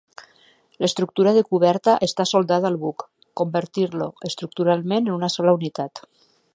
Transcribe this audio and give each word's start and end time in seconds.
L'estructura 0.83 1.33
de 1.35 1.43
coberta 1.49 1.95
està 2.09 2.25
soldada 2.31 2.71
al 2.71 2.79
buc, 2.87 3.07
convertint-lo 3.43 4.11
estructuralment 4.31 5.07
en 5.11 5.17
una 5.19 5.35
sola 5.37 5.59
unitat. 5.61 6.07